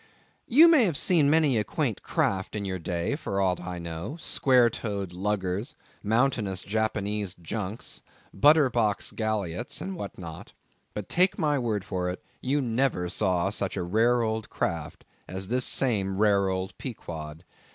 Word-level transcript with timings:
You 0.47 0.67
may 0.67 0.85
have 0.85 0.97
seen 0.97 1.29
many 1.29 1.59
a 1.59 1.63
quaint 1.63 2.01
craft 2.01 2.55
in 2.55 2.65
your 2.65 2.79
day, 2.79 3.15
for 3.15 3.39
aught 3.39 3.61
I 3.61 3.77
know;—square 3.77 4.71
toed 4.71 5.13
luggers; 5.13 5.75
mountainous 6.01 6.63
Japanese 6.63 7.35
junks; 7.35 8.01
butter 8.33 8.67
box 8.71 9.11
galliots, 9.11 9.79
and 9.79 9.95
what 9.95 10.17
not; 10.17 10.53
but 10.95 11.07
take 11.07 11.37
my 11.37 11.59
word 11.59 11.85
for 11.85 12.09
it, 12.09 12.19
you 12.41 12.61
never 12.61 13.09
saw 13.09 13.51
such 13.51 13.77
a 13.77 13.83
rare 13.83 14.23
old 14.23 14.49
craft 14.49 15.05
as 15.27 15.49
this 15.49 15.65
same 15.65 16.17
rare 16.17 16.49
old 16.49 16.75
Pequod. 16.79 17.43